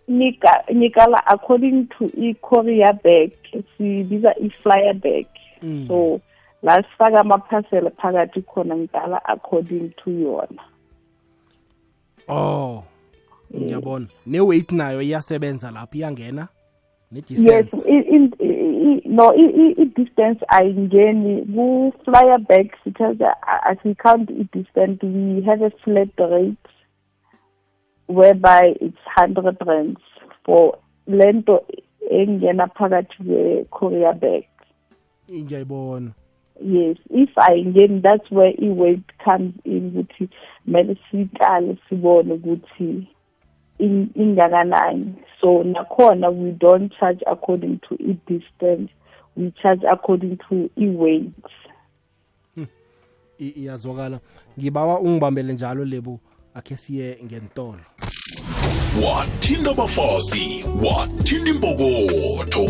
Nika 0.08 0.64
nikala 0.74 1.22
according 1.28 1.88
to 1.98 2.06
i-courier 2.18 2.94
bag 3.04 3.32
sibiza 3.78 4.34
i-flyer 4.40 4.94
bag. 4.94 5.28
Mm. 5.62 5.88
so 5.88 6.22
la 6.64 6.84
sifaka 6.84 7.20
amaphasela 7.20 7.90
phakathi 7.90 8.42
khona 8.42 8.76
ngikala 8.76 9.20
according 9.26 9.94
to 10.04 10.10
yona. 10.12 10.64
Oh 12.28 12.84
ngiyabona. 13.56 14.08
Ne-weight 14.26 14.72
nayo 14.72 15.02
iyasebenza 15.02 15.72
lapho 15.72 15.98
iyangena 15.98 16.48
yes 17.44 17.66
in, 17.86 18.34
i- 18.40 18.46
i- 18.46 19.02
no 19.06 19.34
i-distance 19.34 20.40
ayingeni. 20.50 21.46
Ku-flyer 21.56 22.38
bag 22.40 22.72
sithatha 22.84 23.34
asicount 23.66 24.30
i-distance 24.30 25.00
we 25.04 25.42
have 25.42 25.62
a 25.64 25.72
flat 25.84 26.10
rate 26.20 26.58
whereby 28.08 28.76
it's 28.82 28.98
hundred 29.16 29.58
rands 29.66 30.00
for 30.46 30.78
lento 31.08 31.66
engena 32.12 32.68
phakathi 32.68 33.18
kwe-courier 33.24 34.14
bag 34.14 34.46
ngiyayibona. 35.32 36.12
Yes 36.62 36.98
if 37.10 37.30
I 37.38 37.52
ayingeni 37.54 38.02
that's 38.02 38.30
where 38.32 38.54
i-weight 38.62 39.04
comes 39.24 39.54
in 39.66 39.92
ukuthi 39.92 40.30
kumele 40.66 40.98
siqale 41.12 41.78
sibone 41.90 42.34
ukuthi 42.34 42.80
in- 42.80 43.08
ingakanani 44.16 45.14
so 45.42 45.64
nakhona 45.64 46.30
we 46.30 46.52
don't 46.52 46.94
charge 47.00 47.24
according 47.28 47.78
to 47.80 47.96
i-distance 47.96 48.92
we 49.38 49.52
charge 49.62 49.88
according 49.88 50.38
to 50.38 50.70
i-weight 50.76 51.32
I- 53.42 53.54
iyazwakala. 53.56 54.20
Ngibawa 54.60 55.00
ungibambele 55.00 55.54
njalo 55.54 55.86
lebu 55.86 56.20
akhe 56.54 56.78
siye 56.78 57.18
ngentolo. 57.26 57.80
Wathinta 59.06 59.72
abafazi 59.72 60.66
wathinta 60.84 61.50
impokotho 61.50 62.70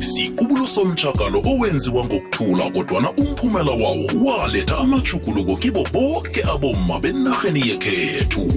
sikubulo 0.00 0.66
somtshakalo 0.66 1.42
owenziwa 1.46 2.04
ngokuthula 2.04 2.70
kodwana 2.70 3.10
umphumela 3.10 3.70
wawo 3.70 4.06
waletha 4.24 4.78
amajuguluko 4.78 5.56
kibo 5.56 5.86
boke 5.92 6.42
abomma 6.42 7.00
benarheni 7.00 7.68
yekhethu. 7.68 8.52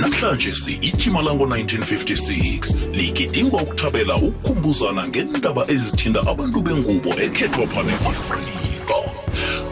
Namhlanje 0.00 0.54
si-ijima 0.54 1.22
lango-1956 1.22 2.74
ligidingwa 2.92 3.62
ukuthabela 3.62 4.16
ukukhumbuzana 4.16 5.08
ngendaba 5.08 5.70
ezithinta 5.70 6.20
abantu 6.20 6.60
bengubo 6.60 7.10
ekhethwa 7.20 7.66
phane 7.66 7.92
afrika 7.92 8.94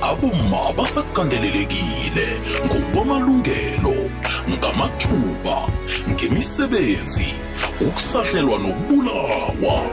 abomma 0.03 0.73
basakandelelekile 0.77 2.27
ngokwamalungelo. 2.67 4.02
Ngamathuba 4.51 5.69
ngemisebenzi 6.11 7.35
ukusahlelwa 7.81 8.59
nokubulawa. 8.59 9.91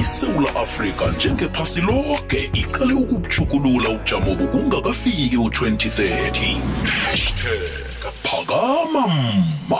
Isewula 0.00 0.56
afrika 0.56 1.10
njengephasi 1.10 1.80
lonke 1.80 2.50
iqale 2.52 2.94
ukubujukulula 2.94 3.90
ubujamo 3.90 4.34
bokungakafiki 4.34 5.36
u-2030 5.36 6.56
hashtag 6.84 8.12
phakama 8.22 9.06
mma. 9.08 9.78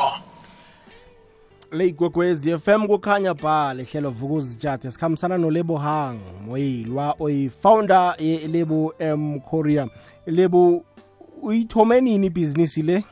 Le 1.73 1.87
igwegwezi 1.87 2.59
fm 2.59 2.87
kukhanya 2.87 3.35
ba 3.35 3.75
lehlelo 3.75 4.11
vukuzitshathe 4.11 4.91
sikhambisana 4.91 5.39
nolebo 5.39 5.77
hang 5.77 6.19
moyilwa 6.47 7.15
oyi-founder 7.21 8.15
yelebo 8.19 8.95
m 8.99 9.41
korea. 9.41 9.89
Lebo 10.27 10.85
uyithome 11.43 12.01
nini 12.01 12.27
ibhizinisi 12.27 12.83
le? 12.83 13.05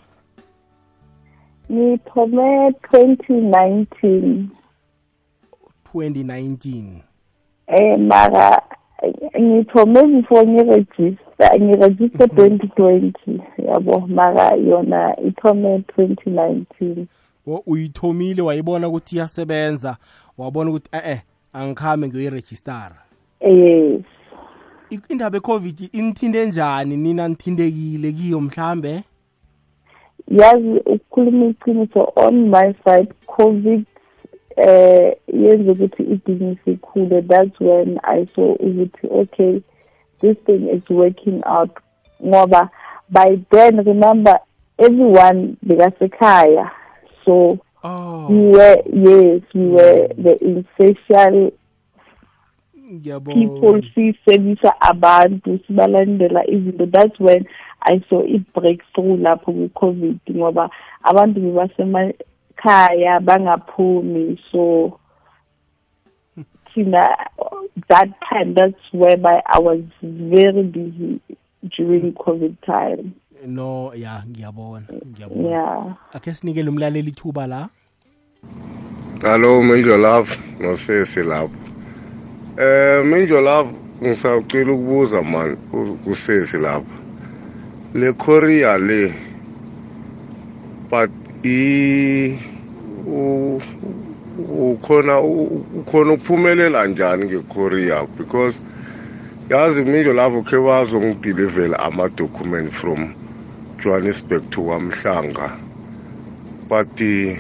Ngithome 1.73 2.69
2019 2.71 4.45
2019 5.95 6.85
eh 7.67 7.99
mara 7.99 8.63
ngithome 9.41 10.03
before 10.07 10.47
ngiregister 10.47 11.61
ngiregister 11.61 12.27
2020 12.27 13.41
yabo 13.69 14.01
mara 14.07 14.55
yona 14.57 15.21
ithome 15.21 15.79
2019 15.99 17.05
wo 17.47 17.63
uyithomile 17.67 18.43
wayibona 18.43 18.89
ukuthi 18.89 19.17
iyasebenza 19.17 19.97
wabona 20.39 20.71
ukuthi 20.71 20.89
eh-eh 20.93 21.21
angikhambe 21.53 22.09
ngiyoyirejistara 22.09 22.97
yes. 23.41 24.03
I- 24.91 25.01
indaba 25.09 25.37
e-covid 25.37 25.89
inithinte 25.93 26.47
njani? 26.47 26.97
Nina 26.97 27.29
nithintekile 27.29 28.13
kiyo 28.13 28.41
mhlambe? 28.41 29.03
Yazi 30.29 30.81
ukukhuluma 30.87 31.47
iqiniso 31.47 32.13
on 32.17 32.49
my 32.49 32.75
side 32.85 33.13
covid 33.27 33.85
eh 34.57 35.17
yenza 35.33 35.73
ukuthi 35.73 36.03
ibhizinisi 36.03 36.71
ikhule. 36.71 37.23
That's 37.23 37.61
when 37.61 38.01
i 38.05 38.27
saw 38.35 38.53
ukuthi 38.55 39.07
okay 39.11 39.63
this 40.21 40.37
thing 40.47 40.69
is 40.69 40.91
working 40.91 41.43
out. 41.45 41.71
Ngoba 42.25 42.71
by 43.11 43.39
then 43.51 43.85
remember 43.85 44.41
everyone 44.79 45.57
bekasekhaya. 45.67 46.71
So 47.25 47.59
oh. 47.85 48.27
we 48.29 48.49
were 48.49 48.83
yes 48.93 49.43
we 49.55 49.69
were 49.69 50.09
the 50.17 50.35
essential 50.43 51.53
people 52.87 52.93
ngiyabona 52.95 53.83
sisebisa 53.95 54.81
abantu 54.81 55.59
sibalandela 55.67 56.47
izinto. 56.47 56.87
That's 56.87 57.21
when 57.21 57.47
i 57.83 58.01
saw 58.09 58.23
i-breakthrough 58.23 59.17
lapho 59.17 59.53
ku-covid 59.53 60.19
ngoba 60.31 60.71
abantu 61.03 61.41
bebasemakhaya 61.41 63.21
bangaphumi. 63.21 64.39
So 64.53 64.99
thina 66.75 67.17
that 67.89 68.09
time 68.29 68.55
that's 68.55 68.93
whereby 68.93 69.43
i 69.47 69.59
was 69.59 69.81
very 70.03 70.63
busy 70.63 71.21
during 71.77 72.13
covid 72.13 72.57
time. 72.67 73.15
No 73.47 73.93
ya 73.95 74.23
ngiyabona 74.29 74.87
ngiyabona. 75.07 75.49
Yeah. 75.49 75.97
Akhe 76.13 76.35
sinikele 76.35 76.71
umlaleli 76.71 77.11
ithuba 77.11 77.47
la? 77.47 77.69
Hello 79.23 79.63
Major 79.63 79.99
Love 79.99 80.39
nosesi 80.61 81.23
lapho. 81.23 81.66
Eh 82.59 83.03
Love 83.05 83.75
ngisacela 84.03 84.73
ukubuza 84.73 85.23
man 85.23 85.57
kusesi 86.03 86.57
lapho. 86.57 86.87
Le 87.93 88.15
Korea 88.15 88.79
le 88.79 89.13
but 90.89 91.11
i 91.45 92.39
ukhona 94.39 95.21
ukhona 95.21 96.13
ukuphumelela 96.15 96.87
njani 96.87 97.25
ngeKorea 97.27 98.09
because 98.17 98.63
yazi 99.51 99.85
Major 99.85 100.15
Love 100.15 100.43
khe 100.43 100.57
bazongideliver 100.57 101.77
ama 101.79 102.09
document 102.09 102.73
from 102.73 103.13
Johannesburg 103.79 104.51
to 104.51 104.63
Kamhlanga 104.63 105.53
but 106.71 106.89
uh, 107.03 107.37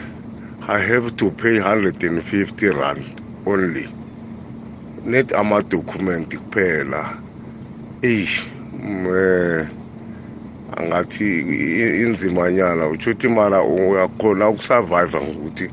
I 0.68 0.78
have 0.78 1.16
to 1.16 1.30
pay 1.30 1.58
150 1.58 2.66
rand 2.68 3.04
only. 3.46 3.86
Net 5.10 5.28
ama-document 5.40 6.28
kuphela. 6.40 7.02
Eish, 8.02 8.36
eh 8.72 9.66
angathi 10.76 11.26
inzimanyana 12.04 12.88
utsho 12.92 13.10
ukuthi 13.10 13.28
mara 13.28 13.58
uyakhona 13.62 14.48
ukusurvive 14.48 15.18
ngokuthi 15.20 15.66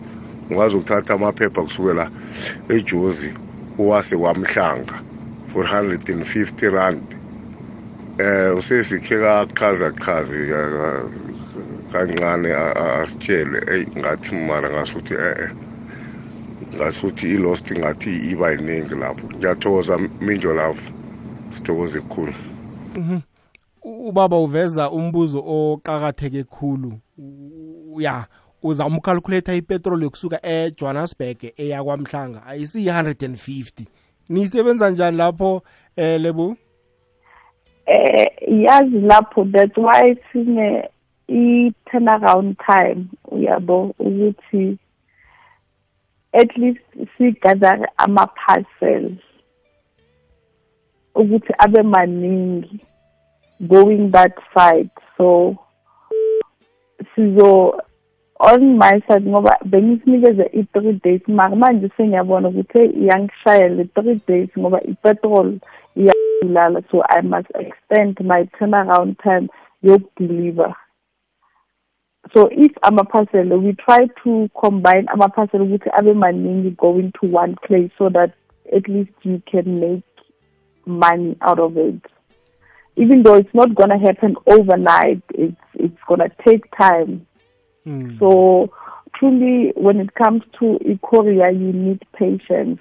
ungazi 0.49 0.75
ukuthatha 0.77 1.13
amaphepha 1.13 1.61
kusukela 1.63 2.05
ejozi 2.69 3.33
uwase 3.77 4.15
kwamhlanga 4.17 4.95
for 5.49 5.65
150 5.65 6.69
rand 6.75 7.07
eh 8.17 8.57
usesikhe 8.57 9.15
kachaza 9.19 9.91
chazi 10.03 10.37
kancane 11.91 12.49
a- 12.53 12.75
a- 12.83 12.95
asitshele 13.01 13.59
eyi 13.73 13.85
ngathi 13.99 14.35
mara 14.35 14.69
ngasuthi 14.69 15.13
eh 15.13 15.51
ngasuthi 16.75 17.33
i-lost 17.33 17.77
ngathi 17.77 18.31
iba 18.31 18.51
yiningi 18.51 18.95
lapho. 18.95 19.27
Ngiyathokoza 19.37 19.97
minjo 20.21 20.53
lapho 20.53 20.91
sithokoze 21.49 22.01
khulu 22.01 22.33
U- 23.83 24.07
ubaba 24.09 24.37
uveza 24.39 24.91
umbuzo 24.91 25.43
oqakatheke 25.45 26.43
khulu. 26.43 26.93
U- 27.17 28.01
ya 28.01 28.25
uza 28.63 28.85
umcalculator 28.85 29.55
ipetroli 29.55 30.03
yokusuka 30.03 30.45
ejohannesburg 30.45 31.37
eya 31.57 31.83
kwamhlanga. 31.83 32.41
Ayisiyi-150 32.47 33.85
niyisebenza 34.29 34.89
njani 34.89 35.17
lapho 35.17 35.61
eh 35.95 36.21
lebo 36.21 36.55
eh 37.85 38.27
yazi 38.47 38.99
lapho 38.99 39.45
that's 39.45 39.77
why 39.77 40.15
sine 40.31 40.89
i-turnaround 41.27 42.55
time 42.65 43.05
uyabo 43.31 43.95
ukuthi 43.99 44.77
at 46.33 46.57
least 46.57 46.81
sigather 47.17 47.87
ama-parcels 47.97 49.19
ukuthi 51.15 51.53
abe 51.59 51.81
maningi 51.83 52.79
going 53.67 54.11
that 54.11 54.33
side. 54.53 54.89
So 55.17 55.57
sizo 57.15 57.79
on 58.39 58.77
my 58.77 58.99
side 59.07 59.25
ngoba 59.25 59.57
bengisinikeze 59.65 60.49
i-three 60.53 60.99
days 61.03 61.21
mara 61.27 61.55
manje 61.55 61.89
sengiyabona 61.97 62.47
ukuthi 62.47 62.79
hey 62.79 62.89
iyangishayela 62.89 63.81
i-three 63.81 64.19
days 64.27 64.49
ngoba 64.59 64.81
i-petrol 64.83 65.59
so 66.91 67.03
i 67.09 67.21
must 67.21 67.49
extend 67.55 68.19
my 68.19 68.45
turnaround 68.45 69.15
time 69.23 69.47
yokudeliver 69.83 70.75
so 72.33 72.49
if 72.51 72.71
ama-parcel 72.83 73.57
we 73.59 73.73
try 73.73 74.07
to 74.23 74.49
combine 74.59 75.07
ama-parcel 75.13 75.61
ukuthi 75.61 75.89
abe 75.99 76.13
maningi 76.13 76.71
going 76.77 77.11
to 77.19 77.27
one 77.27 77.55
place 77.67 77.91
so 77.97 78.09
that 78.09 78.31
at 78.75 78.87
least 78.87 79.11
you 79.23 79.41
can 79.51 79.79
make 79.79 80.03
money 80.85 81.35
out 81.41 81.59
of 81.59 81.77
it 81.77 82.01
even 82.95 83.23
though 83.23 83.35
it's 83.35 83.53
not 83.53 83.73
gonna 83.75 83.97
happen 83.97 84.35
overnight 84.47 85.21
it's 85.33 85.65
it's 85.75 86.03
gonna 86.07 86.29
take 86.45 86.63
time 86.77 87.25
Mm. 87.85 88.17
so 88.17 88.71
truly, 89.13 89.71
when 89.75 89.99
it 89.99 90.13
comes 90.15 90.43
to 90.59 90.77
e-courier, 90.85 91.49
you 91.49 91.73
need 91.73 92.01
patience. 92.13 92.79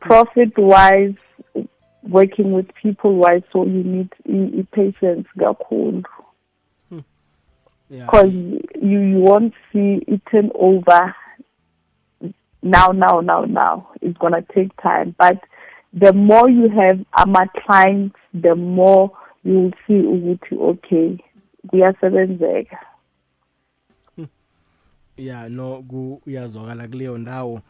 Profit-wise, 0.00 1.14
working 2.02 2.52
with 2.52 2.66
people-wise, 2.80 3.42
so 3.52 3.64
you 3.64 3.82
need 3.82 4.70
patience, 4.72 5.26
kakhulu. 5.38 6.04
Yeah. 7.88 8.06
Because 8.06 8.32
you, 8.32 9.00
you 9.00 9.18
won't 9.18 9.54
see 9.72 10.02
it 10.06 10.20
turn 10.30 10.50
over 10.54 11.14
now, 12.62 12.88
now, 12.88 13.20
now, 13.20 13.44
now. 13.44 13.88
It's 14.02 14.18
gonna 14.18 14.44
take 14.54 14.76
time. 14.82 15.14
But 15.18 15.40
the 15.92 16.12
more 16.12 16.50
you 16.50 16.68
have 16.68 17.04
ama 17.16 17.46
clients, 17.64 18.16
the 18.34 18.54
more 18.54 19.10
you 19.44 19.54
will 19.54 19.72
see 19.86 20.02
ukuthi 20.02 20.58
okay, 20.60 21.18
kuyasebenzeka. 21.68 22.78
ya 25.16 25.48
no 25.48 25.82
kuyazwakala 25.82 26.88
kuleyo 26.88 27.18
ndawo 27.18 27.60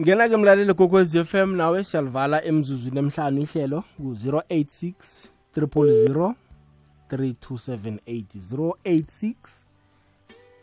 ngena-ke 0.00 0.36
mlaleli 0.36 0.74
kokwezi 0.74 1.24
FM 1.24 1.56
nawe 1.56 1.84
siyalivala 1.84 2.44
emzuzwini 2.44 2.98
emhlanu 2.98 3.40
ihlelo 3.40 3.84
ku-086 3.96 5.28
000 5.56 6.34
3278 7.16 8.40
086 8.84 9.64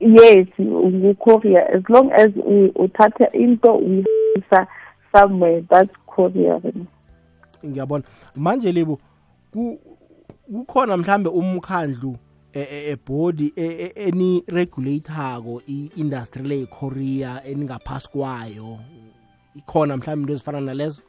yes 0.00 0.48
ngu-courier 0.60 1.76
as 1.76 1.82
long 1.88 2.12
as 2.12 2.28
u- 2.36 2.72
uthatha 2.74 3.32
into 3.32 3.74
uyihambisa 3.74 4.66
somewhere 5.12 5.62
that's 5.62 5.92
courier 6.06 6.60
ngiyabona. 7.66 8.04
Manje 8.36 8.72
lebo 8.72 8.98
ku- 9.52 9.78
kukhona 10.52 10.96
mhlambe 10.96 11.28
umkhandlu 11.30 12.16
e- 12.52 12.60
e- 12.60 12.90
ebhodi 12.90 13.52
e- 13.56 13.64
e- 13.64 13.92
eni 14.08 14.42
regulatorko 14.46 15.62
i-industry 15.68 16.42
le 16.42 16.56
yiKorea 16.58 17.44
eningaphasi 17.44 18.08
kwayo. 18.10 18.78
Ikhona 19.54 19.96
mhlambe 19.96 20.20
into 20.22 20.32
ezifana 20.32 20.60
nalezo? 20.60 21.02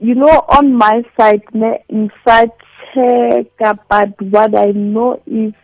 You 0.00 0.14
know 0.14 0.44
on 0.48 0.74
my 0.74 1.02
side 1.16 1.42
ne 1.54 1.84
ngisacheka 1.92 3.78
but 3.88 4.20
what 4.30 4.54
i 4.54 4.72
know 4.72 5.20
is 5.26 5.54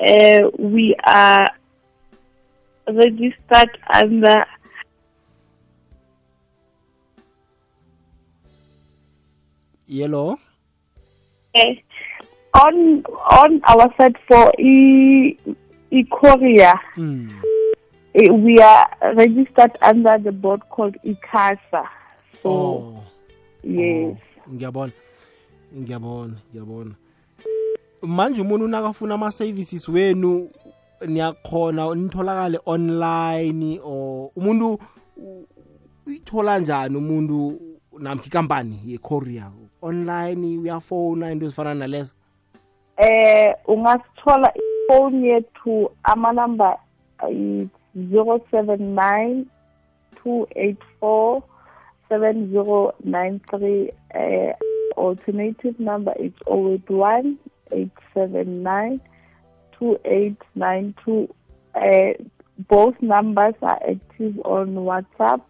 uh, 0.00 0.50
we 0.58 0.96
are 1.04 1.50
registered 2.88 3.78
under 3.92 4.46
yellow 9.86 10.38
uh, 11.54 11.74
on 12.54 13.02
on 13.30 13.60
our 13.64 13.94
side 13.96 14.16
for 14.26 14.52
e 14.58 15.36
e 15.90 16.04
Korea 16.04 16.80
mm. 16.96 17.30
eh, 18.14 18.30
we 18.30 18.58
are 18.58 18.88
registered 19.14 19.76
under 19.82 20.18
the 20.18 20.32
board 20.32 20.60
called 20.70 20.96
ICASA 21.04 21.86
so 22.42 22.50
oh. 22.50 23.09
Yes. 23.64 24.16
Oh. 24.46 24.52
ngiyabona. 24.52 24.92
Ngiyabona 25.76 26.36
ngiyabona. 26.50 26.94
Manje 28.02 28.40
umuntu 28.42 28.68
nakafuna 28.68 29.14
ama-services 29.14 29.88
wenu 29.88 30.50
niyakhona 31.06 31.94
nitholakale 31.94 32.58
online 32.66 33.80
or 33.84 34.30
umuntu 34.36 34.78
uyithola 36.06 36.58
njani 36.58 36.96
umuntu 36.96 37.60
namkha 37.98 38.26
ikampani 38.26 38.80
yekorea? 38.86 39.50
Online 39.82 40.58
uyafona 40.58 41.32
into 41.32 41.46
ezifana 41.46 41.74
nalezo? 41.74 42.14
Eh 42.96 43.54
ungasithola 43.68 44.52
ifoni 44.56 45.28
yethu 45.28 45.90
amanamba 46.02 46.78
zero 48.10 48.40
seven 48.50 48.94
nine 48.94 49.46
two 50.22 50.46
eight 50.56 50.78
four 51.00 51.42
7093 52.10 53.90
uh, 54.14 54.52
alternative 54.98 55.80
number 55.80 56.12
is 56.18 56.32
081 56.46 57.38
879 57.72 59.00
2892 59.78 61.34
uh, 61.74 62.12
both 62.68 63.00
numbers 63.00 63.54
are 63.62 63.80
active 63.88 64.38
on 64.44 64.74
whatsapp. 64.74 65.40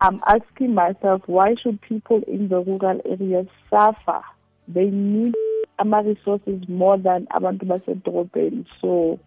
I'm 0.00 0.20
asking 0.26 0.74
myself, 0.74 1.22
why 1.26 1.54
should 1.54 1.80
people 1.80 2.20
in 2.26 2.48
the 2.48 2.60
rural 2.60 3.00
areas 3.06 3.46
suffer? 3.70 4.22
They 4.68 4.90
need 4.90 5.34
ama 5.78 6.02
resources 6.02 6.68
more 6.68 6.98
than 6.98 7.26
abantu 7.26 7.66
basedrobheni. 7.66 8.64
So 8.80 9.18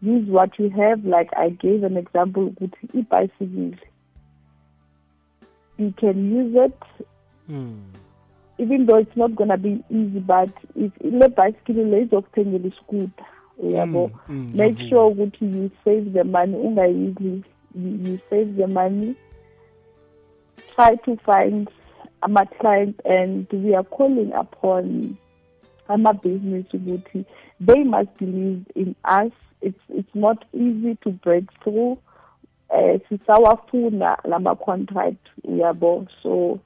use 0.00 0.28
what 0.28 0.58
you 0.58 0.70
have. 0.70 1.04
Like 1.04 1.30
I 1.36 1.50
gave 1.50 1.84
an 1.84 1.96
example, 1.96 2.50
ukuthi 2.50 2.88
i-bicycle. 2.94 3.74
You 5.78 5.92
can 5.96 6.30
use 6.30 6.54
it, 6.54 7.06
hmm. 7.46 7.80
even 8.58 8.86
though 8.86 8.98
it's 8.98 9.16
not 9.16 9.34
gonna 9.34 9.56
be 9.56 9.82
easy. 9.90 10.20
But 10.20 10.50
if 10.74 10.92
ile 11.00 11.28
bicycle 11.28 11.84
le 11.84 12.06
izokuthengela 12.06 12.72
iscooter, 12.72 13.26
uyabo. 13.62 14.10
mm, 14.28 14.54
Make 14.54 14.78
sure 14.88 15.10
ukuthi 15.10 15.42
you 15.42 15.70
save 15.84 16.12
the 16.12 16.24
money. 16.24 16.56
Ungayidli. 16.56 17.44
You, 17.74 17.90
you 18.04 18.20
save 18.28 18.56
the 18.56 18.66
money. 18.66 19.16
try 20.74 20.94
to 20.96 21.16
find 21.24 21.68
ama 22.22 22.46
clients 22.46 23.00
and 23.04 23.46
we 23.52 23.74
are 23.74 23.84
calling 23.84 24.32
upon 24.32 25.16
ama 25.88 26.12
business 26.14 26.66
ukuthi 26.74 27.24
they 27.60 27.84
must 27.84 28.10
believe 28.18 28.64
in 28.74 28.94
us. 29.04 29.32
It's 29.60 29.84
it's 29.88 30.14
not 30.14 30.44
easy 30.52 30.96
to 31.04 31.10
break 31.10 31.44
through. 31.62 31.98
Eh 32.70 33.00
sisawafuna 33.08 34.18
lama 34.24 34.56
contract 34.56 35.26
uyabo? 35.44 36.06
So 36.22 36.60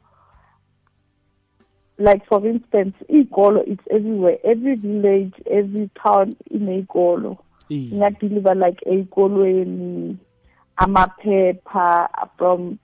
like 1.99 2.27
for 2.27 2.47
instance 2.47 2.95
igolo 3.09 3.63
it's 3.67 3.85
everywhere 3.91 4.39
every 4.45 4.75
village 4.77 5.35
every 5.47 5.91
town 6.03 6.37
inegolo 6.51 7.39
Eh, 7.69 7.91
singadeliver 7.91 8.55
like 8.55 8.81
ey'kolweni 8.87 10.17
amaphepha 10.77 12.09
from 12.39 12.79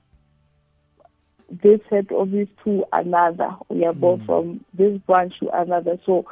this 1.62 1.80
head 1.90 2.10
office 2.12 2.48
to 2.64 2.84
another. 2.92 3.54
Uyabo 3.70 4.18
mm. 4.18 4.26
from 4.26 4.64
this 4.74 4.98
branch 5.06 5.38
to 5.40 5.48
another. 5.52 5.98
So 6.06 6.24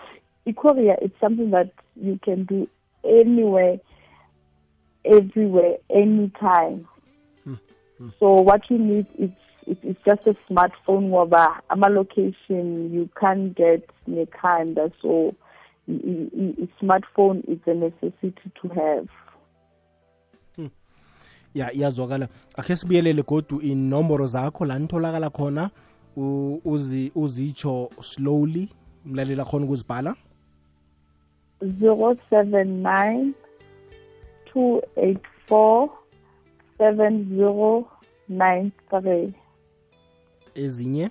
ecoria 0.47 0.97
it's 1.03 1.19
something 1.21 1.51
that 1.51 1.73
you 1.97 2.19
can 2.23 2.45
do 2.45 2.69
anywhere 3.05 3.79
everywhere 5.05 5.77
anytime. 5.91 6.87
Mm. 7.47 8.13
so 8.19 8.33
what 8.35 8.71
you 8.71 8.79
need 8.79 9.07
is 9.19 9.31
it's, 9.67 9.81
it's 9.83 10.01
just 10.05 10.27
a 10.27 10.35
smartphone 10.51 11.11
ngoba 11.11 11.61
ama-location 11.71 12.93
you 12.93 13.09
can't 13.19 13.55
get 13.55 13.89
nekhanda. 14.09 14.93
So 15.03 15.35
i- 15.89 16.69
smartphone 16.83 17.49
is 17.49 17.59
a 17.67 17.75
necessity 17.75 18.51
to 18.63 18.69
have 18.69 19.09
ya 21.55 21.73
iyazwakala. 21.73 22.29
Akhe 22.57 22.77
sibuyelele 22.77 23.23
godu 23.23 23.61
inomboro 23.61 24.27
zakho 24.27 24.65
la 24.65 24.79
nitholakala 24.79 25.31
khona. 25.31 25.71
U- 26.17 26.61
uzi 26.65 27.13
uzitsho 27.15 27.91
slowly 28.01 28.69
mlalela 29.07 29.45
khona 29.45 29.65
ukuzibhala. 29.65 30.15
Zero 31.79 32.17
seven 32.31 32.83
nine 32.83 33.33
two 34.53 34.83
eight 34.97 35.21
four 35.47 35.91
seven 36.79 37.29
zero 37.37 37.87
nine 38.29 38.73
three. 38.91 39.33
Ezinye? 40.55 41.11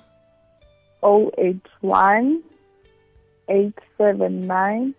Oh 1.04 1.32
eight 1.38 1.66
one 1.82 2.42
eight 3.48 3.76
seven 3.98 4.48
nine 4.48 4.94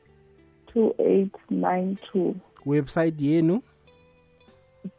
two 0.72 0.94
eight 0.98 1.34
nine 1.50 1.98
two. 2.12 2.34
Website 2.66 3.20
yenu? 3.20 3.62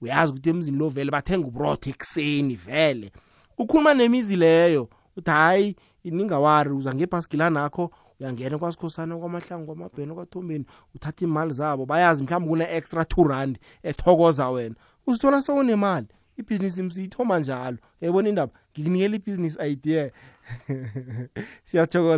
uyazi 0.00 0.32
ukuthi 0.32 0.48
emzini 0.50 0.78
lo 0.78 0.88
vele 0.88 1.10
bathenga 1.10 1.46
ubrotho 1.46 1.90
ekuseni 1.90 2.54
vele. 2.54 3.12
Ukhuluma 3.58 3.94
nemizi 3.94 4.36
leyo 4.36 4.88
uthi 5.16 5.30
hayi 5.30 5.76
ningawari 6.04 6.70
uza 6.70 6.94
ngebhaskilanakho 6.94 7.90
uyangena 8.20 8.58
kwasikhosana 8.58 9.16
kwamahlangu 9.16 9.66
kwamabheni 9.66 10.14
kwathombeni 10.14 10.64
uthatha 10.94 11.24
imali 11.24 11.52
zabo. 11.52 11.86
Bayazi 11.86 12.22
mhlawumbe 12.22 12.48
kune-extra 12.50 13.04
two 13.04 13.24
rand 13.24 13.58
ethokoza 13.82 14.50
wena. 14.50 14.74
Usithola 15.06 15.42
sewunemali 15.42 16.06
ibhizinisi 16.36 16.82
msiyithoma 16.82 17.38
njalo. 17.38 17.78
Yayibona 18.00 18.28
indaba? 18.28 18.52
Ngikunikela 18.72 19.16
ibhizinisi 19.16 19.58
idea. 19.70 20.10
Siyathokoza. 21.64 22.16